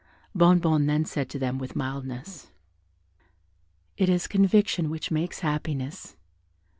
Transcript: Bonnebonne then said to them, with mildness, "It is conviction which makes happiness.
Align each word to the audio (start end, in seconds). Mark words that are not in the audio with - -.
Bonnebonne 0.35 0.87
then 0.87 1.05
said 1.05 1.29
to 1.29 1.37
them, 1.37 1.59
with 1.59 1.75
mildness, 1.75 2.49
"It 3.97 4.09
is 4.09 4.25
conviction 4.25 4.89
which 4.89 5.11
makes 5.11 5.41
happiness. 5.41 6.17